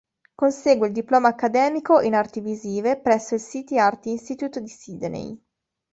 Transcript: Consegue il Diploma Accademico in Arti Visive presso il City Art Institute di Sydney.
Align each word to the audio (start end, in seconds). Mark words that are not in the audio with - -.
Consegue 0.33 0.87
il 0.87 0.93
Diploma 0.93 1.27
Accademico 1.27 1.99
in 1.99 2.15
Arti 2.15 2.39
Visive 2.41 2.97
presso 2.97 3.35
il 3.35 3.39
City 3.41 3.77
Art 3.77 4.07
Institute 4.07 4.59
di 4.59 4.67
Sydney. 4.67 5.39